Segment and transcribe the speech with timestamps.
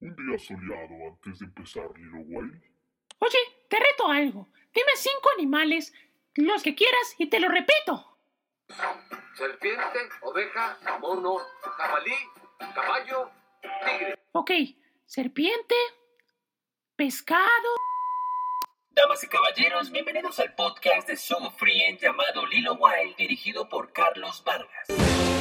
[0.00, 2.62] Un día soleado antes de empezar Little Wild.
[3.18, 4.48] Oye, te reto algo.
[4.72, 5.92] Dime cinco animales,
[6.34, 8.16] los que quieras, y te lo repito.
[9.34, 12.14] Serpiente, oveja, mono, jabalí,
[12.74, 13.30] caballo,
[13.60, 14.18] tigre.
[14.32, 14.50] Ok,
[15.04, 15.74] serpiente,
[16.94, 17.76] pescado.
[18.90, 24.44] Damas y caballeros, bienvenidos al podcast de Soul Free llamado Lilo Wild, dirigido por Carlos
[24.44, 25.37] Vargas.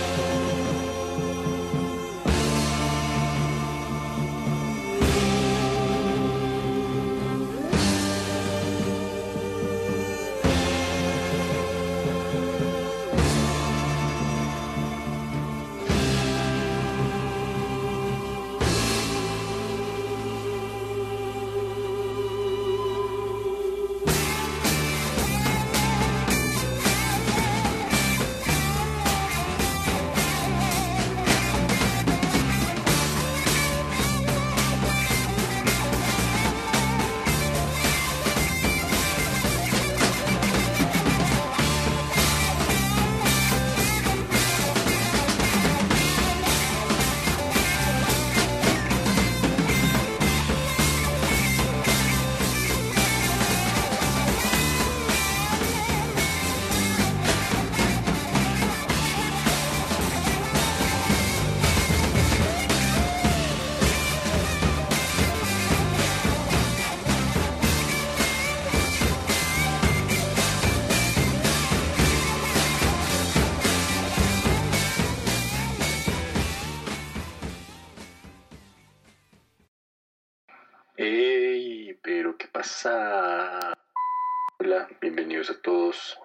[85.87, 86.19] Todos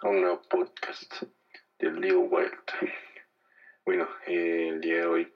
[0.00, 1.24] a un nuevo podcast
[1.78, 2.62] del Leo Wild.
[3.84, 5.32] Bueno, eh, el día de hoy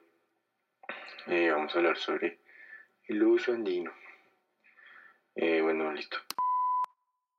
[1.27, 2.39] eh, vamos a hablar sobre
[3.03, 3.93] el uso andino.
[5.35, 6.17] Eh, bueno, listo.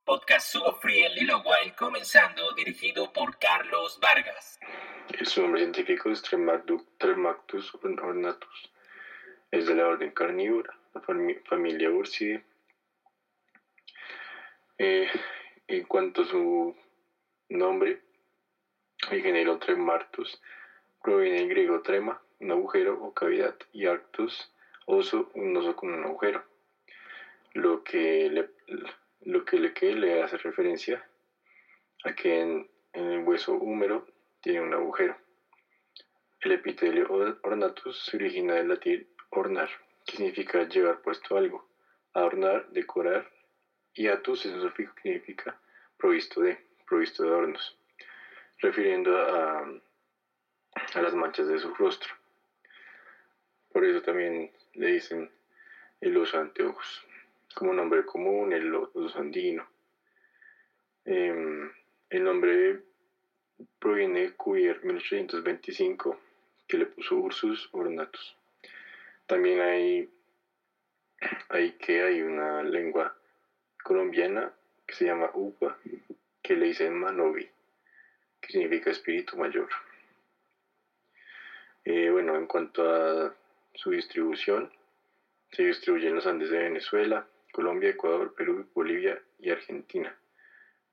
[0.05, 4.59] Podcast Soul Free Lilo Wild comenzando, dirigido por Carlos Vargas.
[5.23, 8.71] Su nombre científico es Tremactu- Tremactus ornatus.
[9.51, 12.45] Es de la orden carnívora, la fami- familia Ursidae.
[14.77, 15.09] Eh,
[15.69, 16.75] en cuanto a su
[17.47, 17.99] nombre,
[19.11, 20.41] el género Tremartus
[21.01, 24.51] proviene del griego trema, un agujero o cavidad, y arctus,
[24.87, 26.43] oso, un oso con un agujero.
[27.53, 28.49] Lo que le,
[29.21, 31.07] lo que le, le hace referencia
[32.03, 34.07] a que en, en el hueso húmero
[34.41, 35.17] tiene un agujero.
[36.41, 39.69] El epitelio or- ornatus se origina del latín ornar,
[40.03, 41.67] que significa llevar puesto algo,
[42.13, 43.29] adornar, decorar,
[43.99, 45.59] y atus es un sufijo que significa
[45.97, 47.77] provisto de, provisto de adornos,
[48.59, 49.59] refiriendo a,
[50.93, 52.13] a las manchas de su rostro.
[53.73, 55.29] Por eso también le dicen
[55.99, 57.05] el oso anteojos,
[57.53, 59.67] como nombre común, el oso andino.
[61.03, 61.69] Em,
[62.09, 62.81] el nombre
[63.79, 66.17] proviene de Cuvier 1825,
[66.69, 68.37] que le puso Ursus ornatus.
[69.25, 70.09] También hay,
[71.49, 73.18] hay que hay una lengua
[73.89, 74.53] colombiana
[74.85, 75.75] que se llama Upa,
[76.43, 77.49] que le dicen Manovi,
[78.39, 79.67] que significa espíritu mayor.
[81.85, 83.33] Eh, bueno, en cuanto a
[83.73, 84.71] su distribución,
[85.51, 90.15] se distribuye en los Andes de Venezuela, Colombia, Ecuador, Perú, Bolivia y Argentina.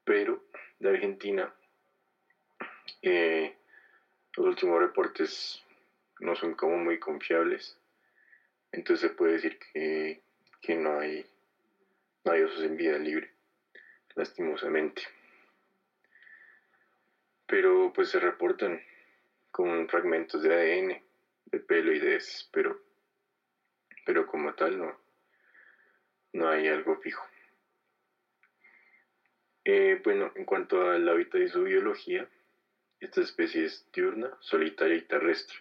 [0.02, 0.44] Pero
[0.78, 1.52] de Argentina,
[3.02, 3.56] eh,
[4.38, 5.62] los últimos reportes
[6.20, 7.78] no son como muy confiables.
[8.72, 10.22] Entonces se puede decir que,
[10.62, 11.26] que no hay
[12.30, 13.30] osos en vida libre,
[14.14, 15.02] lastimosamente.
[17.46, 18.80] Pero pues se reportan
[19.50, 21.02] con fragmentos de ADN,
[21.46, 22.80] de pelo y de heces, pero,
[24.04, 24.98] pero como tal no,
[26.32, 27.24] no hay algo fijo.
[29.64, 32.28] Eh, bueno, en cuanto al hábitat y su biología,
[33.00, 35.56] esta especie es diurna, solitaria y terrestre.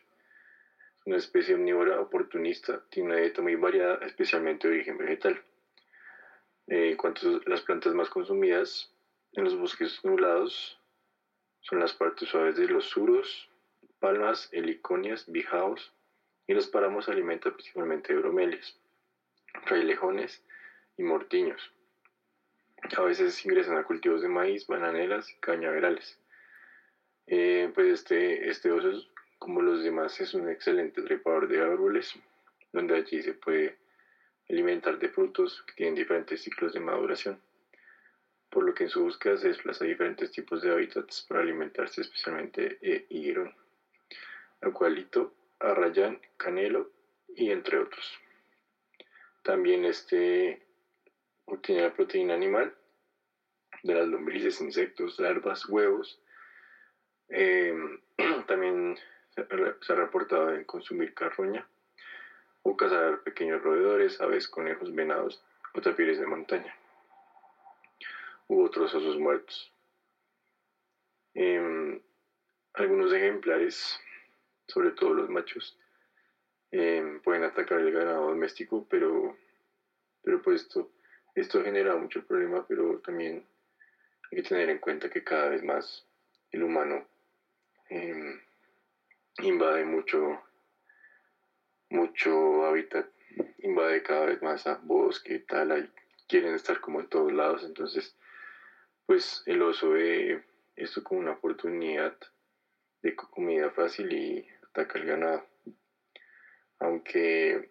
[0.99, 5.41] Es una especie omnívora oportunista, tiene una dieta muy variada, especialmente de origen vegetal.
[6.67, 6.97] Eh,
[7.45, 8.91] las plantas más consumidas
[9.33, 10.79] en los bosques nublados,
[11.61, 13.49] son las partes suaves de los suros,
[13.99, 15.93] palmas, heliconias, bijaos,
[16.47, 18.79] y los páramos alimentan principalmente bromelias,
[19.65, 20.43] frailejones
[20.97, 21.71] y mortiños.
[22.97, 26.19] A veces ingresan a cultivos de maíz, bananeras y cañaverales.
[27.27, 29.07] Eh, pues este, este oso,
[29.39, 32.13] como los demás, es un excelente trepador de árboles,
[32.71, 33.77] donde allí se puede
[34.49, 37.39] alimentar de frutos que tienen diferentes ciclos de maduración.
[38.49, 41.99] por lo que en su búsqueda se desplaza a diferentes tipos de hábitats para alimentarse,
[41.99, 43.53] especialmente de higuerón,
[44.61, 46.89] acualito, arrayán, canelo
[47.35, 48.17] y entre otros.
[49.43, 50.65] también este
[51.45, 52.73] obtiene la proteína animal
[53.83, 56.19] de las lombrices, insectos, larvas, huevos.
[57.27, 58.01] Em,
[58.47, 58.97] también
[59.35, 61.67] se ha reportado en consumir carroña
[62.67, 65.39] o cazar pequeños roedores, aves, conejos, venados
[65.75, 66.75] o tapires de montaña
[68.47, 69.71] u otros osos muertos.
[71.35, 72.01] Em,
[72.73, 73.99] algunos ejemplares,
[74.67, 75.77] sobre todo los machos,
[76.71, 79.37] em, pueden atacar el ganado doméstico, pero,
[80.23, 80.89] pero pues esto,
[81.35, 83.45] esto genera mucho problema, pero también
[84.31, 86.03] hay que tener en cuenta que cada vez más
[86.51, 87.05] el humano
[87.89, 88.41] em,
[89.43, 90.41] invade mucho,
[91.95, 93.07] mucho hábitat,
[93.59, 95.89] invade cada vez más a bosque y tal, ahí
[96.27, 98.15] quieren estar como en todos lados, entonces
[99.05, 100.43] pues el oso ve
[100.75, 102.17] esto como una oportunidad
[103.01, 105.45] de comida fácil y ataca el ganado.
[106.79, 107.69] Aunque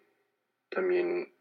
[0.69, 1.33] también,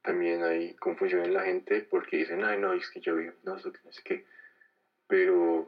[0.00, 3.56] también hay confusión en la gente porque dicen, ay no, es que yo vivo, no,
[3.56, 4.24] eso que no sé qué.
[5.08, 5.66] Pero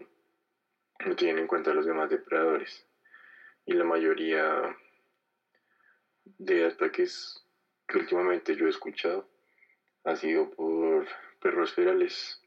[1.04, 2.86] no tienen en cuenta los demás depredadores.
[3.66, 4.76] Y la mayoría
[6.24, 7.44] de ataques
[7.86, 9.28] que últimamente yo he escuchado
[10.04, 11.06] ha sido por
[11.40, 12.40] perros ferales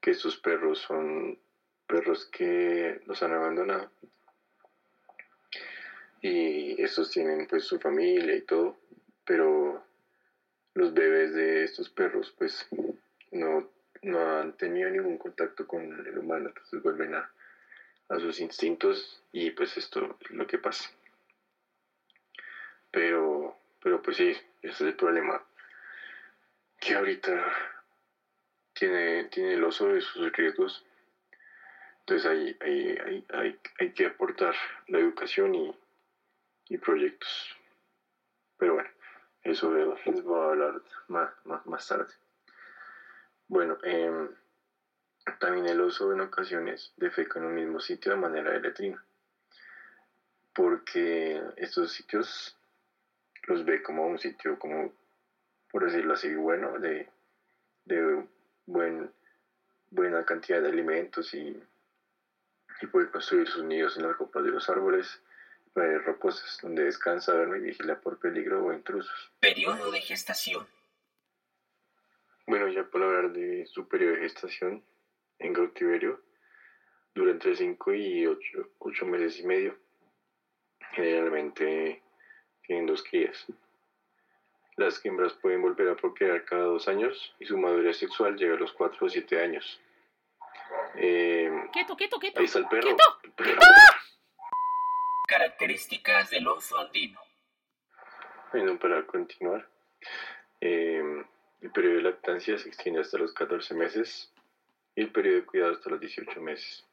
[0.00, 1.38] que estos perros son
[1.86, 3.90] perros que los han abandonado
[6.26, 8.76] y estos tienen pues su familia y todo,
[9.24, 9.84] pero
[10.74, 12.66] los bebés de estos perros pues
[13.30, 13.70] no,
[14.02, 17.30] no han tenido ningún contacto con el humano, entonces vuelven a,
[18.08, 20.90] a sus instintos y pues esto es lo que pasa.
[22.96, 25.44] Pero, pero pues sí, ese es el problema
[26.80, 27.52] que ahorita
[28.72, 30.82] tiene, tiene el oso de sus riesgos.
[32.00, 34.54] Entonces hay, hay, hay, hay que aportar
[34.88, 35.78] la educación y,
[36.70, 37.54] y, proyectos.
[38.56, 38.88] Pero bueno,
[39.42, 39.70] eso
[40.06, 42.14] les voy a hablar más, más, más tarde.
[43.46, 44.30] Bueno, eh,
[45.38, 49.04] también el oso en ocasiones defeca en un mismo sitio de manera de letrina.
[50.54, 52.56] Porque estos sitios
[53.46, 54.92] los ve como un sitio, como
[55.70, 57.08] por decirlo así, bueno, de,
[57.84, 58.24] de
[58.66, 59.10] buen,
[59.90, 61.62] buena cantidad de alimentos y,
[62.80, 65.20] y puede construir sus nidos en las copas de los árboles
[65.72, 69.30] para reposas, donde descansa, duerme y vigila por peligro o intrusos.
[69.40, 70.66] Periodo de gestación.
[72.46, 74.82] Bueno, ya para hablar de su periodo de gestación
[75.38, 76.22] en cautiverio,
[77.14, 79.76] dura entre 5 y 8 meses y medio.
[80.92, 82.02] Generalmente
[82.66, 83.46] tienen dos crías.
[84.76, 88.58] Las hembras pueden volver a procrear cada dos años y su madurez sexual llega a
[88.58, 89.80] los cuatro o siete años.
[90.96, 92.40] Eh, quieto, quieto, quieto.
[92.40, 92.82] Ahí está el perro.
[92.82, 93.04] ¡Quieto!
[93.22, 93.60] El perro.
[95.28, 97.18] Características del oso andino.
[98.52, 99.66] Bueno, para continuar,
[100.60, 101.24] eh,
[101.60, 104.32] el periodo de lactancia se extiende hasta los 14 meses
[104.94, 106.86] y el periodo de cuidado hasta los 18 meses.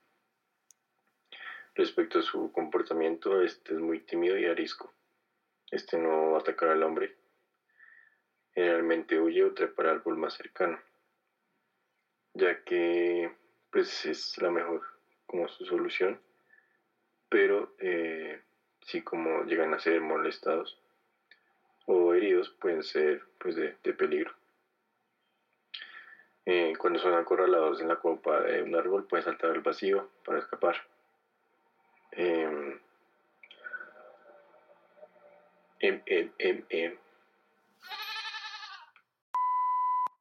[1.76, 4.94] Respecto a su comportamiento, este es muy tímido y arisco.
[5.74, 7.16] Este no va a atacar al hombre,
[8.54, 10.80] generalmente huye o trepa al árbol más cercano,
[12.36, 13.36] ya que
[13.72, 14.84] pues es la mejor
[15.26, 16.22] como su solución,
[17.28, 18.40] pero eh,
[18.84, 20.80] si como llegan a ser molestados
[21.88, 24.32] o heridos pueden ser pues de, de peligro.
[26.46, 30.38] Eh, cuando son acorralados en la copa de un árbol pueden saltar al vacío para
[30.38, 30.76] escapar.
[32.12, 32.53] Eh,
[35.84, 36.98] em, em, em, em.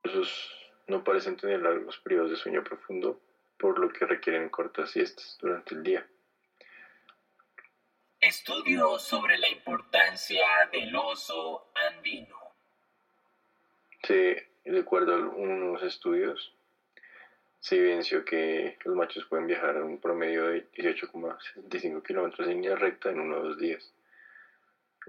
[0.02, 3.20] Esos no parecen tener largos periodos de sueño profundo,
[3.58, 6.06] por lo que requieren cortas siestas durante el día.
[8.20, 12.36] Estudio sobre la importancia del oso andino.
[14.02, 16.52] Sí, de acuerdo a unos estudios,
[17.60, 22.74] se evidenció que los machos pueden viajar a un promedio de 18,65 kilómetros en línea
[22.74, 23.92] recta en uno o dos días.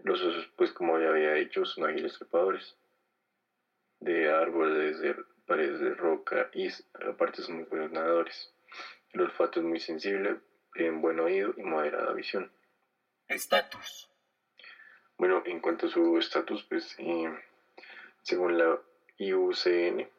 [0.04, 2.76] Los osos, pues como ya había dicho, son ágiles trepadores
[4.00, 6.70] de árboles, de paredes de roca y
[7.08, 8.54] aparte son muy buenos nadadores.
[9.12, 10.40] El olfato es muy sensible,
[10.74, 12.52] tienen buen oído y moderada visión.
[13.28, 14.10] Estatus.
[15.18, 17.32] Bueno, en cuanto a su estatus, pues eh,
[18.24, 18.80] según la
[19.18, 20.10] IUCN,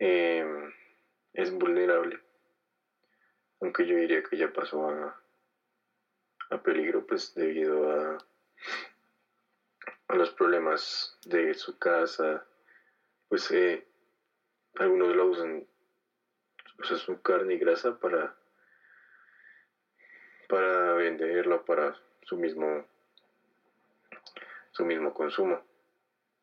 [0.00, 0.72] eh,
[1.32, 2.20] es vulnerable.
[3.60, 5.20] Aunque yo diría que ya pasó a,
[6.50, 8.18] a peligro, pues debido a
[10.08, 12.44] a los problemas de su casa,
[13.28, 13.84] pues eh,
[14.78, 15.66] algunos lo usan,
[16.78, 18.34] usan su carne y grasa para,
[20.48, 22.86] para venderlo para su mismo,
[24.70, 25.62] su mismo consumo.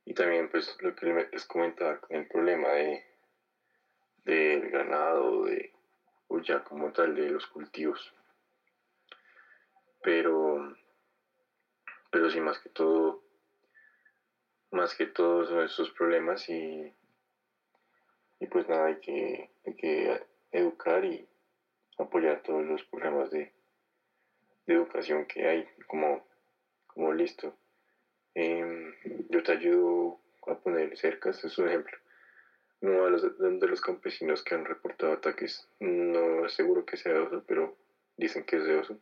[0.05, 3.03] Y también pues lo que les comentaba el problema de
[4.25, 5.71] del ganado, de,
[6.29, 8.11] o ya como tal de los cultivos.
[10.05, 10.77] Pero,
[12.11, 13.23] pero sí, más que todo,
[14.69, 16.93] más que todo son esos problemas y,
[18.39, 20.21] y pues nada, hay que, hay que
[20.51, 21.27] educar y
[21.97, 23.51] apoyar todos los programas de,
[24.67, 26.23] de educación que hay, como,
[26.85, 27.57] como listo.
[28.35, 28.93] Em,
[29.29, 31.97] yo te ayudo a poner cercas, es un ejemplo.
[32.81, 37.23] Uno de los, de los campesinos que han reportado ataques, no es seguro que sea
[37.23, 37.75] oso, pero
[38.17, 38.99] dicen que es de oso.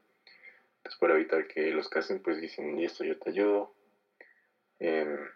[0.83, 3.73] Entonces, para evitar que los casen, pues dicen, y esto yo te ayudo,
[4.79, 5.29] em,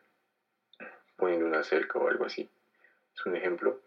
[1.15, 2.49] poniendo una cerca o algo así.
[3.15, 3.81] Es un ejemplo.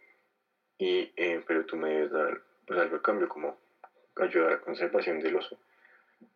[0.78, 3.58] Y, eh, pero tú me debes dar pues, algo a cambio, como
[4.16, 5.58] ayudar a la conservación del oso.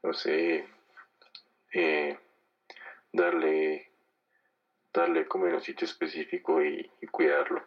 [0.03, 0.67] No sé,
[1.73, 2.19] eh,
[3.11, 3.91] darle,
[4.93, 7.67] darle como en un sitio específico y, cuidarlo.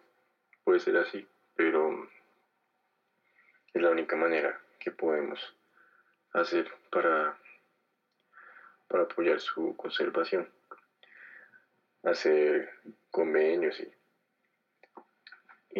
[0.63, 2.07] Puede ser así, pero
[3.73, 5.55] es la única manera que podemos
[6.33, 7.39] hacer para,
[8.87, 10.49] para apoyar su conservación.
[12.03, 12.69] Hacer
[13.11, 13.91] convenios y,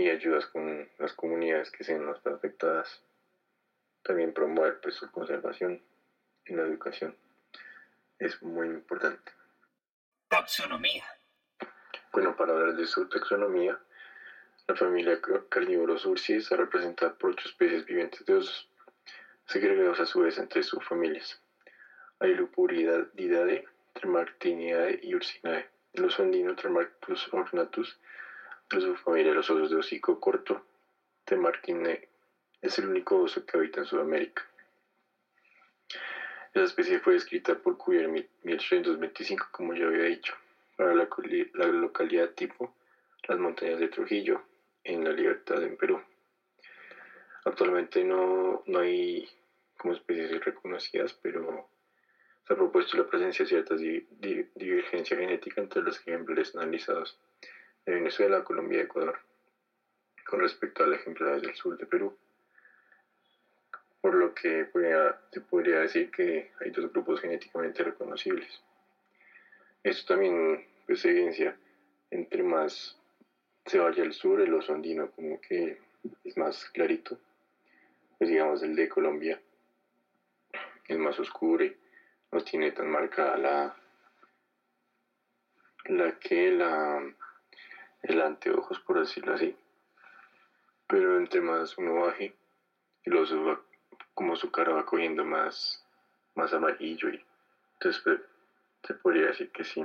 [0.01, 3.01] y ayudas con las comunidades que sean más afectadas.
[4.03, 5.81] También promover pues, su conservación
[6.45, 7.15] en la educación.
[8.19, 9.31] Es muy importante.
[10.27, 11.05] Taxonomía.
[12.11, 13.79] Bueno, para hablar de su taxonomía,
[14.67, 18.69] la familia Carnívoros ursis está representada por ocho especies vivientes de osos,
[19.45, 21.39] segregados a su vez entre sus familias.
[22.19, 25.69] Ailupuridae, Tremartinidae y Ursinae.
[25.93, 28.00] El oso andino Tremarctus ornatus,
[28.69, 30.65] de su familia los osos de hocico corto,
[31.25, 32.09] Tremartinae,
[32.62, 34.43] es el único oso que habita en Sudamérica.
[36.53, 40.33] Esa especie fue descrita por Cuvier en 1825, como ya había dicho,
[40.75, 41.07] para la,
[41.67, 42.74] localidad tipo
[43.27, 44.41] las montañas de Trujillo,
[44.83, 46.01] en la Libertad en Perú.
[47.45, 49.29] Actualmente no, no hay
[49.77, 51.69] como especies reconocidas, pero
[52.47, 53.81] se ha propuesto la presencia de ciertas
[54.55, 57.19] divergencia genética entre los ejemplares analizados
[57.85, 59.19] de Venezuela, Colombia y Ecuador
[60.25, 62.17] con respecto a los ejemplares del sur de Perú
[63.99, 64.69] por lo que
[65.31, 68.61] se podría decir que hay dos grupos genéticamente reconocibles.
[69.83, 71.57] Esto también pues, evidencia,
[72.09, 72.97] entre más
[73.65, 75.79] se vaya al sur, el oso andino como que
[76.23, 77.19] es más clarito,
[78.17, 79.41] pues digamos el de Colombia
[80.87, 81.75] es más oscuro y
[82.38, 83.75] no tiene tan marcada la,
[85.86, 87.01] la que la,
[88.03, 89.58] el anteojos, por decirlo así.
[90.86, 92.36] Pero entre más uno baje,
[93.06, 93.60] el oso va
[94.13, 95.84] como su cara va cogiendo más,
[96.36, 97.25] más amarillo y
[97.74, 98.22] entonces pues,
[98.84, 99.84] se podría decir que sí.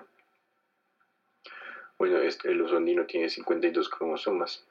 [1.98, 4.66] Bueno, este, el oso andino tiene 52 cromosomas,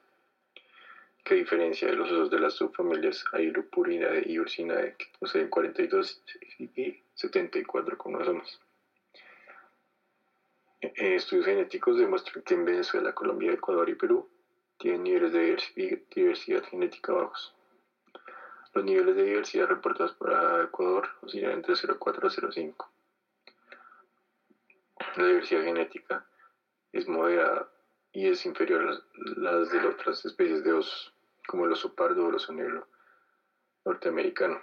[1.24, 6.22] que diferencia de los osos de las subfamilias Ailopurinae y Ursinae, que poseen 42
[6.58, 8.60] y 74 cromosomas.
[10.80, 14.28] E, estudios genéticos demuestran que en Venezuela, Colombia, Ecuador y Perú
[14.78, 17.54] tienen niveles de diversidad genética bajos.
[18.74, 22.86] Los niveles de diversidad reportados para Ecuador oscilan entre 0,4 y 0,5.
[25.16, 26.26] La diversidad genética
[26.92, 27.71] es moderada
[28.12, 31.14] y es inferior a las de otras especies de osos,
[31.46, 32.86] como el oso pardo o el oso negro
[33.84, 34.60] norteamericano.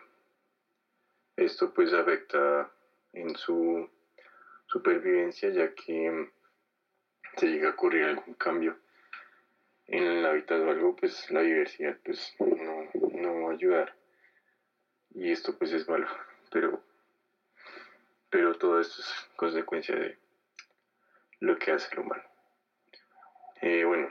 [1.35, 2.71] Esto pues afecta
[3.13, 3.89] en su
[4.67, 6.31] supervivencia ya que
[7.37, 8.77] se llega a ocurrir algún cambio
[9.87, 13.95] en el hábitat o algo, pues la diversidad pues no, no va a ayudar
[15.11, 16.07] y esto pues es malo,
[16.51, 16.83] pero,
[18.29, 20.17] pero todo esto es consecuencia de
[21.39, 22.28] lo que hace el humano.
[23.61, 24.09] Eh, bueno,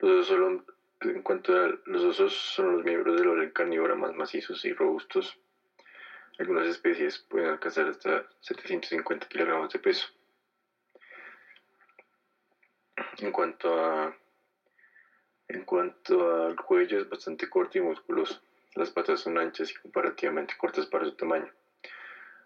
[0.00, 0.62] los osos,
[1.00, 5.38] en cuanto a los osos, son los miembros del orden carnívoro más macizos y robustos.
[6.38, 10.06] Algunas especies pueden alcanzar hasta 750 kilogramos de peso.
[13.18, 14.16] En cuanto a
[15.48, 18.40] en cuanto al cuello es bastante corto y musculoso.
[18.74, 21.50] Las patas son anchas y comparativamente cortas para su tamaño.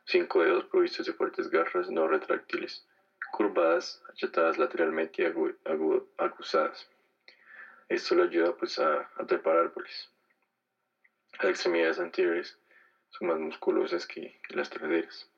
[0.05, 2.87] Cinco dedos provistos de fuertes garras no retráctiles,
[3.33, 5.27] curvadas, achatadas lateralmente y
[6.19, 6.87] aguzadas.
[7.89, 10.09] Esto le ayuda pues a, trepar árboles.
[11.41, 12.57] Las extremidades anteriores
[13.11, 15.29] son más musculosas que, las traseras.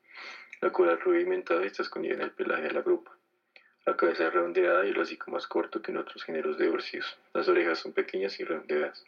[0.61, 3.17] La cola rudimentada está escondida en el pelaje de la grupa.
[3.87, 7.17] La cabeza es redondeada y el hocico más corto que en otros géneros de orcios.
[7.33, 9.05] Las orejas son pequeñas y redondeadas.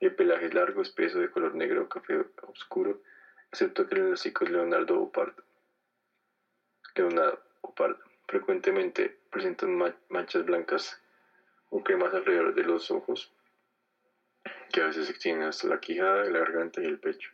[0.00, 3.02] El pelaje es largo, espeso, de color negro o café oscuro,
[3.52, 5.42] excepto que el hocico es leonardo o pardo.
[6.94, 11.00] Leonardo o pardo, frecuentemente presentan ma- manchas blancas
[11.70, 13.30] o cremas alrededor de los ojos,
[14.72, 17.30] que a veces se extienden hasta la quijada, la garganta y el pecho.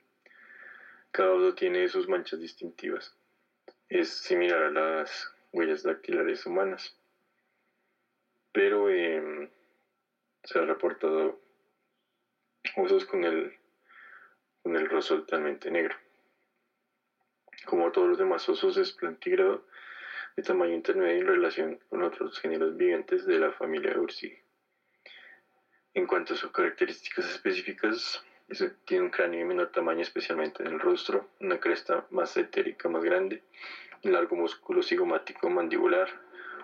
[1.10, 3.14] Cada oso tiene sus manchas distintivas.
[3.88, 6.94] Es similar a las huellas dactilares humanas,
[8.52, 9.48] pero em,
[10.44, 11.38] se ha reportado
[12.76, 13.52] osos con el,
[14.62, 15.96] con el rostro totalmente negro.
[17.64, 19.64] Como todos los demás osos, es plantígrado
[20.36, 24.42] de tamaño intermedio en relación con otros géneros vivientes de la familia Ursidae.
[25.94, 30.72] En cuanto a sus características específicas, es- tiene un cráneo de menor tamaño, especialmente en
[30.72, 33.42] el rostro, una cresta más etérica más grande,
[34.04, 36.08] un largo músculo cigomático mandibular,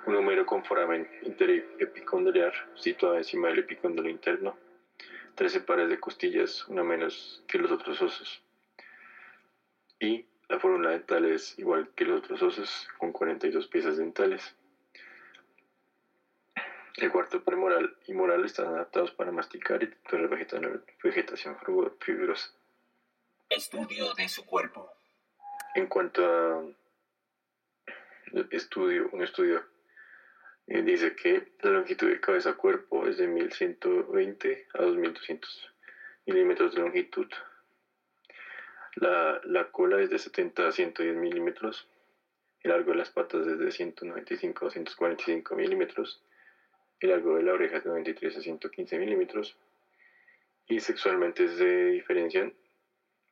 [0.05, 4.59] un húmero con foramen interepicondiliar situado encima del epicóndilo interno,
[5.35, 8.43] 13 pares de costillas, una menos que los otros osos.
[9.99, 14.55] Y la fórmula dental es igual que los otros osos, con 42 piezas dentales.
[16.97, 19.87] El cuarto premoral y moral están adaptados para masticar y
[20.29, 20.61] vegeta-
[21.03, 22.53] vegetación fibro- fibrosa.
[23.49, 24.93] Estudio de su cuerpo.
[25.75, 26.63] En cuanto a
[28.51, 29.65] estudio, un estudio
[30.67, 35.73] eh, dice que la longitud de cabeza-cuerpo es de 1120 a 2200
[36.27, 37.29] milímetros de longitud.
[38.97, 41.89] La, la cola es de 70 a 110 milímetros.
[42.63, 46.23] El largo de las patas es de 195 a 145 milímetros.
[47.01, 49.57] El largo de la oreja es de 93 a 115 milímetros.
[50.69, 52.55] Y sexualmente se diferencian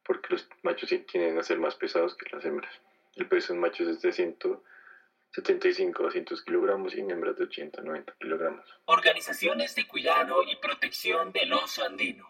[0.05, 2.73] porque los machos tienden a ser más pesados que las hembras.
[3.15, 7.81] El peso en machos es de 175 a 200 kilogramos y en hembras de 80
[7.81, 8.67] a 90 kilogramos.
[8.87, 12.27] Organizaciones de cuidado y protección del oso andino.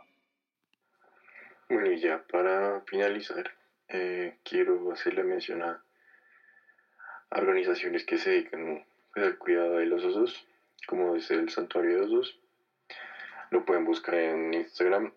[1.71, 3.50] Bueno, y ya para finalizar,
[3.89, 5.83] eh, quiero hacerle mención a
[7.31, 8.85] organizaciones que se dedican
[9.15, 10.47] pues, al cuidado de los osos,
[10.87, 12.39] como es el Santuario de Osos.
[13.50, 15.13] Lo pueden buscar en Instagram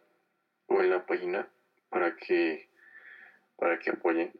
[0.68, 1.50] o en la página
[1.89, 2.70] para que,
[3.58, 4.32] para que apoyen,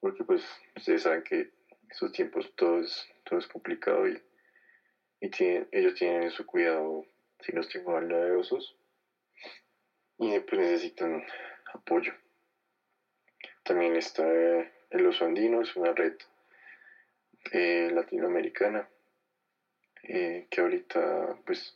[0.00, 1.50] porque pues ustedes saben que
[1.88, 4.20] esos tiempos todo es, todo es complicado y,
[5.20, 7.04] y tienen- ellos tienen su cuidado,
[7.40, 8.74] si no estoy mal, de osos,
[10.22, 11.20] y pues necesitan
[11.74, 12.14] apoyo.
[13.64, 16.14] También está eh, el oso andino, es una red
[17.50, 18.88] eh, latinoamericana
[20.04, 21.74] eh, que ahorita pues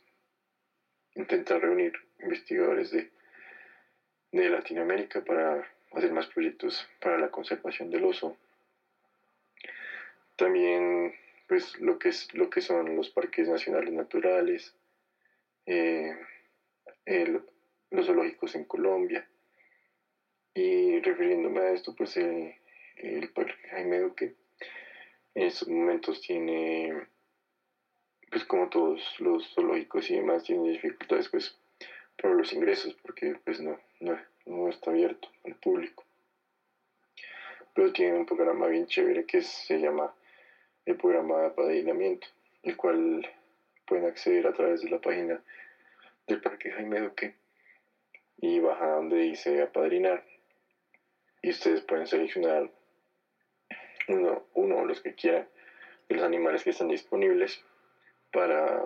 [1.15, 3.09] intenta reunir investigadores de,
[4.31, 8.37] de Latinoamérica para hacer más proyectos para la conservación del oso.
[10.37, 11.13] También
[11.49, 14.73] pues lo que es lo que son los parques nacionales naturales,
[15.65, 16.17] eh,
[17.05, 17.41] el-
[17.91, 19.27] los zoológicos en Colombia.
[20.53, 22.55] Y refiriéndome a esto, pues el,
[22.95, 24.35] el Parque Jaime Duque
[25.35, 27.07] en estos momentos tiene,
[28.31, 31.55] pues como todos los zoológicos y demás, tiene dificultades pues
[32.19, 36.03] por los ingresos, porque pues no, no, no está abierto al público.
[37.75, 40.11] Pero tiene un programa bien chévere que se llama
[40.85, 42.27] el programa de apadrinamiento,
[42.63, 43.29] el cual
[43.85, 45.39] pueden acceder a través de la página
[46.25, 47.35] del Parque Jaime Duque
[48.37, 50.23] y baja donde dice apadrinar
[51.41, 52.69] y ustedes pueden seleccionar
[54.07, 55.47] uno, uno o los que quieran
[56.09, 57.63] de los animales que están disponibles
[58.31, 58.83] para,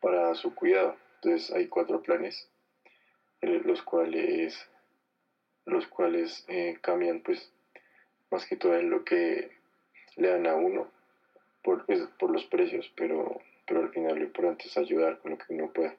[0.00, 0.96] para su cuidado.
[1.16, 2.48] Entonces hay cuatro planes,
[3.40, 4.68] los cuales,
[5.64, 7.52] los cuales eh, cambian pues
[8.30, 9.50] más que todo en lo que
[10.16, 10.90] le dan a uno
[11.62, 15.38] por, pues, por los precios, pero, pero al final lo importante es ayudar con lo
[15.38, 15.94] que uno pueda.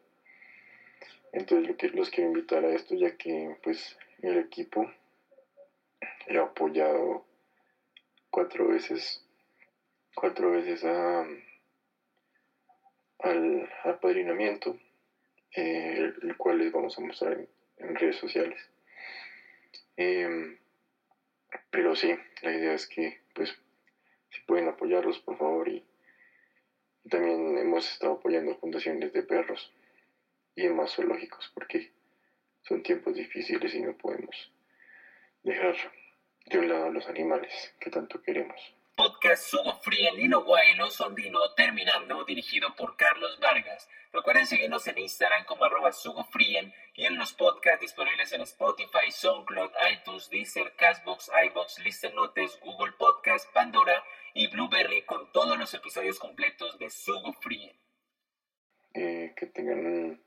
[1.31, 4.91] Entonces lo que los quiero invitar a esto ya que pues el equipo
[6.27, 7.25] he apoyado
[8.29, 9.23] cuatro veces
[10.15, 11.25] cuatro veces a,
[13.19, 14.77] al apadrinamiento
[15.55, 18.59] eh, el, cual les vamos a mostrar en, redes sociales.
[19.97, 20.57] Em,
[21.69, 23.55] pero sí la idea es que pues
[24.29, 25.83] si pueden apoyarlos por favor y
[27.09, 29.71] también hemos estado apoyando fundaciones de perros
[30.59, 31.93] y demás zoológicos porque
[32.63, 34.51] son tiempos difíciles y no podemos
[35.43, 35.75] dejar
[36.45, 38.59] de un lado a los animales que tanto queremos.
[38.95, 43.87] Podcast Sugo Free en Lilo Guay, el oso andino, terminando, dirigido por Carlos Vargas.
[44.11, 49.71] Recuerden seguirnos en Instagram como arroba sugofrien y en los podcasts disponibles en Spotify, SoundCloud,
[49.93, 56.19] iTunes, Deezer, Castbox, iBox, Listen Notes, Google Podcast, Pandora y Blueberry con todos los episodios
[56.19, 57.71] completos de Sugo Free.
[58.93, 60.21] Eh, que tengan un,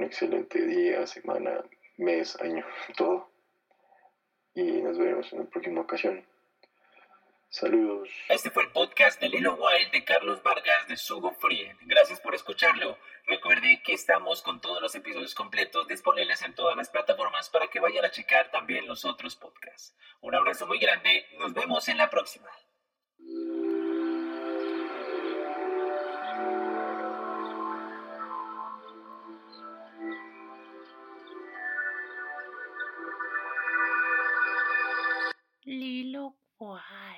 [0.00, 1.62] un excelente día, semana,
[1.98, 2.64] mes, año,
[2.96, 3.30] todo.
[4.54, 6.26] Y nos veremos en la próxima ocasión.
[7.50, 8.08] Saludos.
[8.28, 11.76] Este fue el podcast de Lilo Wild de Carlos Vargas de Sugo Frien.
[11.82, 12.96] Gracias por escucharlo.
[13.26, 17.80] Recuerde que estamos con todos los episodios completos disponibles en todas las plataformas para que
[17.80, 19.94] vayan a checar también los otros podcasts.
[20.22, 21.26] Un abrazo muy grande.
[21.38, 22.48] Nos vemos en la próxima.
[36.60, 37.09] 我爱